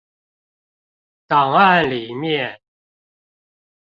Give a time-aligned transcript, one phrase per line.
[1.27, 2.59] 檔案裡面